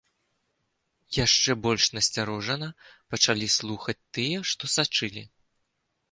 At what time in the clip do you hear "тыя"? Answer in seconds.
4.19-4.39